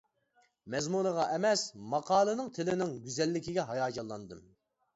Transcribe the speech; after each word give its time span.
مەزمۇنىغا 0.75 1.25
ئەمەس، 1.33 1.65
ماقالىنىڭ 1.93 2.51
تىلىنىڭ 2.57 2.99
گۈزەللىكىگە 3.07 3.69
ھاياجانلاندىم. 3.71 4.45